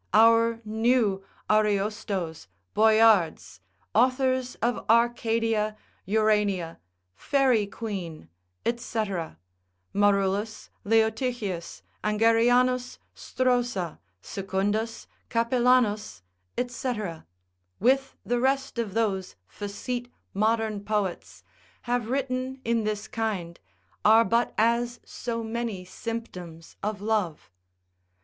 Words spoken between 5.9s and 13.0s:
Urania, Faerie Queen, &c. Marullus, Leotichius, Angerianus,